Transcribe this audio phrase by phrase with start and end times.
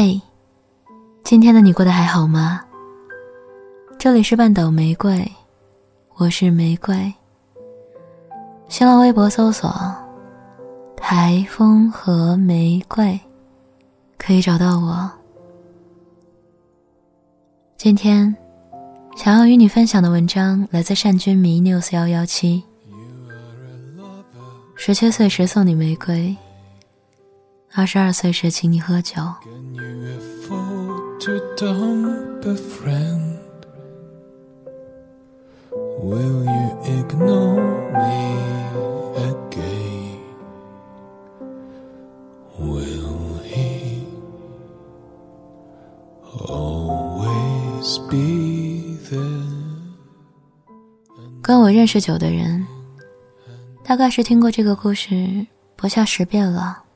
[0.00, 0.20] 嘿，
[1.24, 2.64] 今天的你过得还好吗？
[3.98, 5.28] 这里是半岛玫瑰，
[6.14, 7.12] 我是玫瑰。
[8.68, 9.68] 新浪微博搜索
[10.96, 13.18] “台风和玫瑰”，
[14.16, 15.10] 可以找到我。
[17.76, 18.32] 今天
[19.16, 22.62] 想要与你分享的文章来自善君迷 news 幺幺七。
[24.76, 26.36] 十七岁时送你玫瑰，
[27.78, 29.22] 二十二岁时请你喝酒。
[51.40, 52.66] 跟我认识久的人。
[53.84, 56.87] 大概是听过这个故事不下十遍了。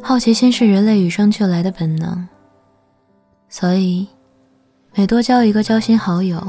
[0.00, 2.26] 好奇心是人类与生俱来的本能，
[3.48, 4.06] 所以
[4.94, 6.40] 每多交一个交心好友，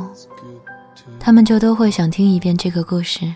[1.20, 3.34] 他们就都会想听一遍这个故事。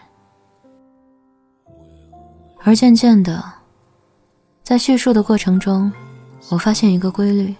[2.63, 3.43] 而渐渐的，
[4.63, 5.91] 在叙述的过程中，
[6.49, 7.55] 我发现一个规律：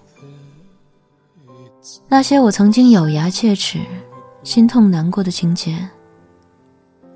[2.09, 3.79] 那些我曾经咬牙切齿、
[4.43, 5.77] 心痛难过的情节。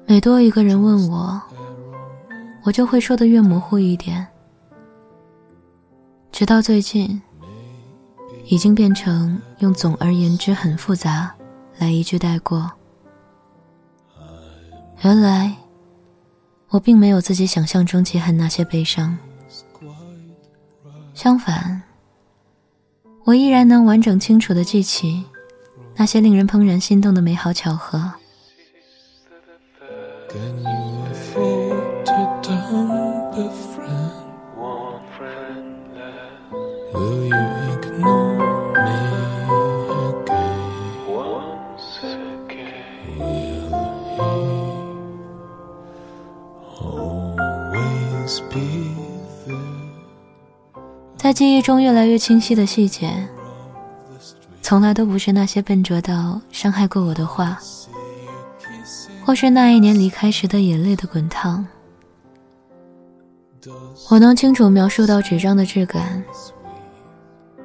[0.07, 1.41] 每多一个人问我，
[2.63, 4.25] 我就会说的越模糊一点，
[6.41, 7.21] 直到最近，
[8.47, 11.31] 已经变成用“总而言之很复杂”
[11.77, 12.71] 来一句带过。
[15.03, 15.55] 原来，
[16.69, 19.15] 我并没有自己想象中记恨那些悲伤，
[21.13, 21.83] 相反，
[23.23, 25.23] 我依然能完整清楚的记起
[25.95, 28.13] 那些令人怦然心动的美好巧合。
[51.21, 53.13] 在记忆中越来越清晰的细节，
[54.63, 57.59] 从来都不是那些笨拙到伤害过我的话。
[59.23, 61.63] 或是那一年离开时的眼泪的滚烫，
[64.09, 66.23] 我能清楚描述到纸张的质感。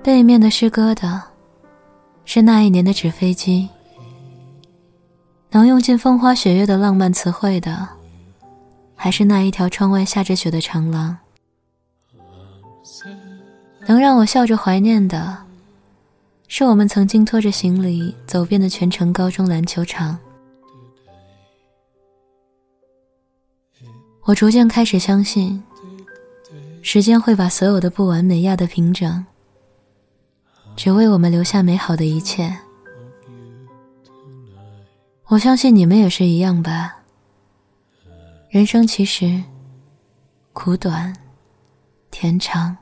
[0.02, 1.22] 背面的诗歌的，
[2.26, 3.70] 是那一年的纸飞机。
[5.50, 7.88] 能用尽风花雪月的浪漫词汇的，
[8.94, 11.16] 还是那一条窗外下着雪的长廊。
[13.86, 15.44] 能让我笑着怀念的，
[16.48, 20.18] 是我们曾经拖着行李走遍的全城高中篮球场。
[24.22, 25.62] 我逐渐开始相信，
[26.82, 29.24] 时间会把所有的不完美压得平整，
[30.74, 32.56] 只为我们留下美好的一切。
[35.26, 36.96] 我相信你们也是一样吧。
[38.50, 39.42] 人生其实
[40.52, 41.14] 苦短，
[42.10, 42.76] 甜长。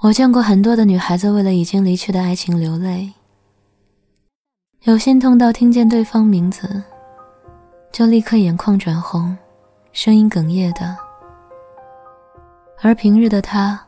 [0.00, 3.12] 我见过很多的女孩子为了已经离去的爱情流泪，
[4.82, 6.82] 有心痛到听见对方名字
[7.92, 9.36] 就立刻眼眶转红，
[9.92, 10.96] 声音哽咽的；
[12.80, 13.80] 而平日的她，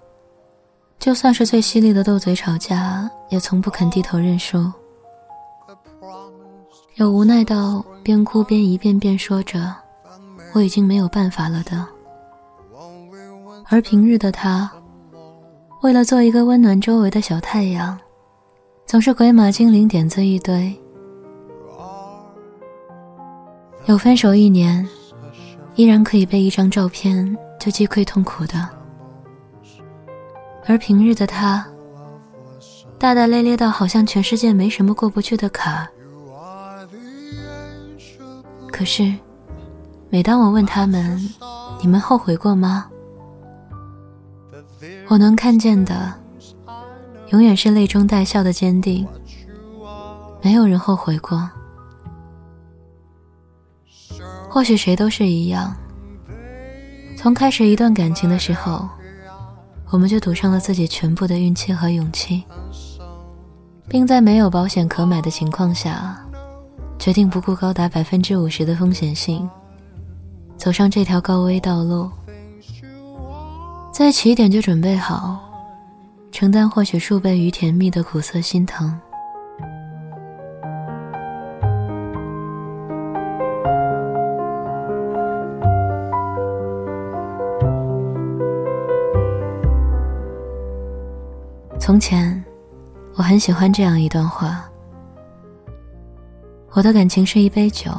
[1.01, 4.73] 就算是最犀利的斗嘴吵架，也从不肯低头认输，
[6.97, 9.75] 有无奈到边哭边一遍遍说着
[10.55, 11.85] “我已经没有办法了”的；
[13.69, 14.71] 而平日的他。
[15.83, 17.99] 为了做一个温暖周围的小太阳，
[18.87, 20.73] 总是鬼马精灵点子一堆。
[23.87, 24.89] 有分手一年，
[25.75, 28.69] 依然可以被一张照片就击溃痛苦的。
[30.65, 31.67] 而平日的他，
[32.99, 35.87] 大大咧咧到好像全世界没什么过不去的坎。
[38.77, 39.15] 可是，
[40.11, 41.31] 每当我问他们
[41.81, 42.91] ：“你们后悔过吗？”
[45.07, 46.13] 我能看见的，
[47.29, 49.07] 永远是泪中带笑的坚定。
[50.43, 51.49] 没有人后悔过。
[54.51, 55.73] 或许谁都是一样，
[57.17, 58.89] 从开始一段感情的时候，
[59.89, 62.43] 我们就赌上了自己全部的运气和勇气，
[63.89, 66.21] 并在没有保险可买的情况下，
[67.05, 69.47] 决定不顾高达百分之五十的风险性，
[70.57, 72.11] 走上这条高危道路。
[73.93, 75.39] 在起点就准备好，
[76.33, 78.99] 承担或许数倍于甜蜜的苦涩心疼。
[91.79, 92.43] 从前，
[93.15, 94.64] 我很喜欢这样一段话：
[96.75, 97.93] 我的感情是一杯酒，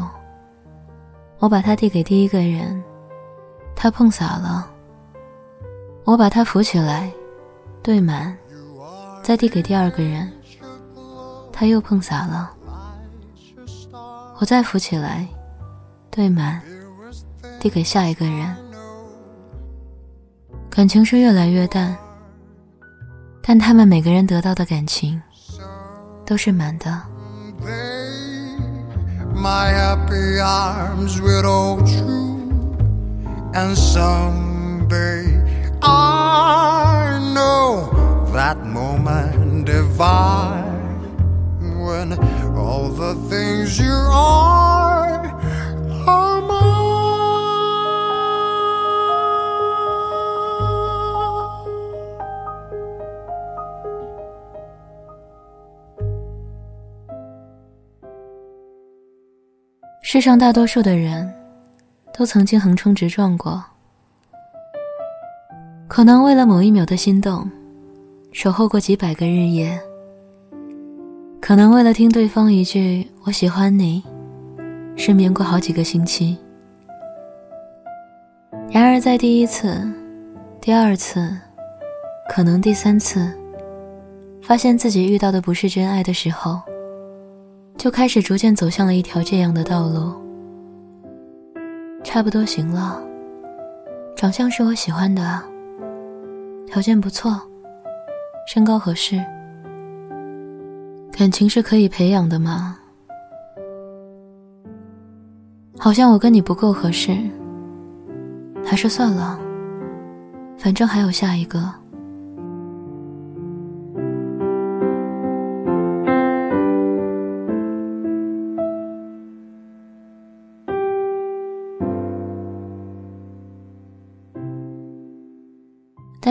[1.40, 2.84] 我把它递给第一个人，
[3.74, 4.68] 他碰洒了；
[6.04, 7.10] 我把它扶起来，
[7.82, 8.38] 兑满，
[9.24, 10.30] 再递给第二个人，
[11.54, 12.50] 他又碰洒了；
[14.40, 15.26] 我再扶起来，
[16.12, 16.62] 兑满，
[17.62, 18.54] 递给下一个人。
[20.70, 21.96] 感情是越来越淡。
[23.42, 25.22] 但他们每个人得到的感情
[26.26, 27.02] 都是满的。
[29.46, 32.42] My happy arms will hold you,
[33.54, 35.24] and someday
[35.84, 41.06] I know that moment divine
[41.86, 42.18] when
[42.58, 45.05] all the things you are are
[60.16, 61.30] 世上大多数的人，
[62.18, 63.62] 都曾经横冲直撞过。
[65.90, 67.52] 可能为了某一秒的心动，
[68.32, 69.78] 守候过几百个日夜；
[71.42, 74.02] 可能为了听对方一句“我喜欢你”，
[74.96, 76.38] 失眠过好几个星期。
[78.72, 79.86] 然而，在第一次、
[80.62, 81.30] 第二次，
[82.30, 83.30] 可能第三次，
[84.42, 86.62] 发现自己遇到的不是真爱的时候，
[87.78, 90.14] 就开始逐渐走向了一条这样的道路，
[92.04, 93.02] 差不多行了。
[94.16, 95.42] 长相是我喜欢的，
[96.66, 97.40] 条件不错，
[98.48, 99.22] 身高合适，
[101.12, 102.78] 感情是可以培养的嘛？
[105.78, 107.16] 好像我跟你不够合适，
[108.64, 109.38] 还是算了，
[110.58, 111.72] 反正还有下一个。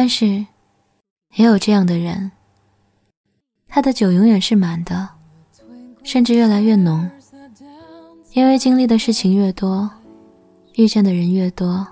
[0.05, 0.27] 但是，
[1.37, 2.31] 也有这样的人，
[3.67, 5.09] 他的酒永远是满的，
[6.03, 7.11] 甚至越来越浓。
[8.35, 9.91] 因为经历的事情越多，
[10.75, 11.87] 遇见的人越多，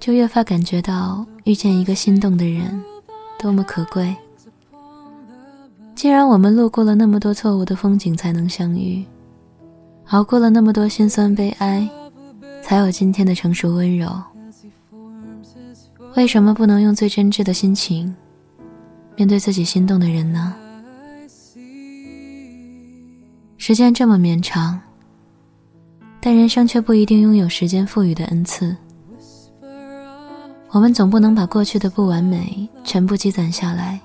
[0.00, 2.82] 就越发感觉到遇见一个心动的人
[3.38, 4.16] 多么可贵。
[5.94, 9.04] 既然我们路过了那么多错误的风景才能相遇，
[10.06, 11.86] 熬过了那么多心酸悲哀，
[12.62, 14.10] 才有今天的成熟温柔。
[16.16, 18.14] 为什么不能用最真挚的心情
[19.16, 20.54] 面对自己心动的人呢？
[23.56, 24.80] 时间这么绵长，
[26.20, 28.76] 但人生却不一定拥有时间赋予的恩赐。
[30.70, 34.00] 我们总不能把过去的不完美全部积攒下来，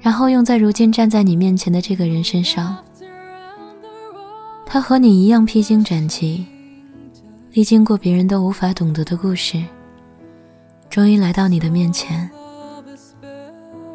[0.00, 2.76] 然后用在如今站在你面前的这个人身上。
[4.64, 6.46] 他和你一样披荆斩棘，
[7.50, 9.60] 历经过别人都无法懂得的故事。
[10.92, 12.30] 终于来到你的面前，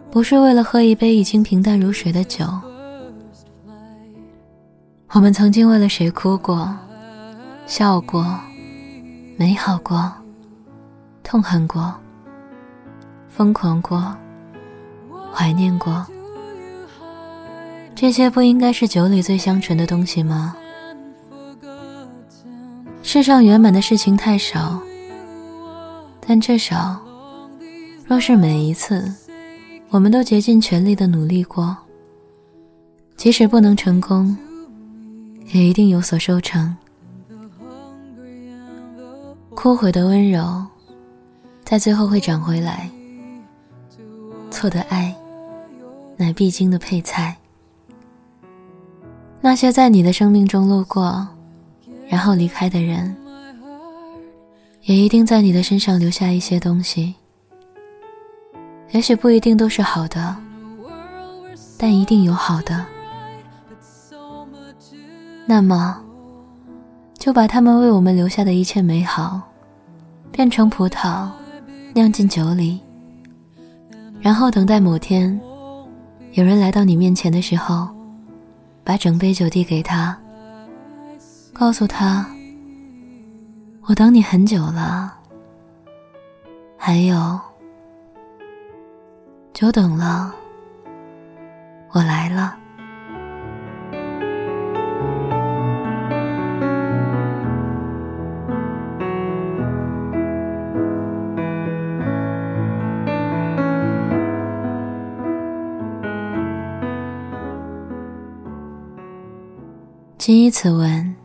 [0.09, 2.43] 不是为了喝一杯已经平淡如水的酒。
[5.11, 6.75] 我们曾经为了谁哭过、
[7.67, 8.25] 笑过、
[9.35, 10.11] 美好过、
[11.21, 11.93] 痛恨过、
[13.29, 14.11] 疯狂过、
[15.31, 16.03] 怀念过，
[17.93, 20.55] 这些不应该是酒里最香醇的东西吗？
[23.03, 24.81] 世上圆满的事情太少。
[26.29, 26.99] 但至少，
[28.05, 29.09] 若是每一次，
[29.89, 31.75] 我们都竭尽全力的努力过，
[33.15, 34.37] 即使不能成功，
[35.53, 36.75] 也一定有所收成。
[39.55, 40.65] 枯毁的温柔，
[41.63, 42.89] 在最后会长回来。
[44.51, 45.15] 错的爱，
[46.17, 47.37] 乃必经的配菜。
[49.39, 51.25] 那些在你的生命中路过，
[52.09, 53.15] 然后离开的人。
[54.87, 57.13] 也一定在你的身上留下一些东西，
[58.91, 60.33] 也许不一定都是好的，
[61.77, 62.85] 但一定有好的。
[65.45, 66.01] 那么，
[67.17, 69.41] 就把他们为我们留下的一切美好，
[70.31, 71.27] 变成葡萄，
[71.93, 72.79] 酿进酒里，
[74.21, 75.37] 然后等待某天，
[76.31, 77.89] 有人来到你面前的时候，
[78.85, 80.17] 把整杯酒递给他，
[81.51, 82.25] 告诉他。
[83.89, 85.17] 我等你很久了，
[86.77, 87.39] 还有，
[89.53, 90.35] 久等了，
[91.93, 92.57] 我来了。
[110.17, 111.15] 谨以此文，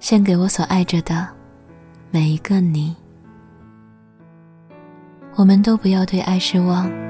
[0.00, 1.37] 献给我所爱着的
[2.10, 2.96] 每一个你。
[5.34, 7.08] 我们都不要对爱失望。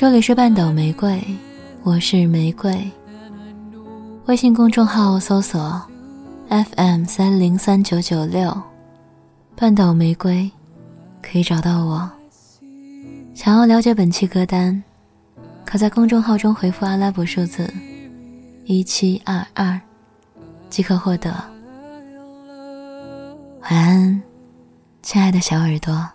[0.00, 1.22] 这里是半岛玫瑰，
[1.82, 2.90] 我是玫瑰。
[4.24, 5.78] 微信公众号搜索
[6.48, 8.50] FM 三零三九九六，
[9.54, 10.50] 半岛玫瑰
[11.20, 12.10] 可以找到我。
[13.34, 14.82] 想要了解本期歌单，
[15.66, 17.70] 可在公众号中回复阿拉伯数字
[18.64, 19.78] 一七二二，
[20.70, 21.30] 即可获得。
[23.64, 24.22] 晚安，
[25.02, 26.08] 亲爱的小耳朵。